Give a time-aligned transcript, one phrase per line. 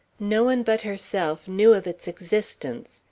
[0.19, 2.99] No one but herself knew of its existence.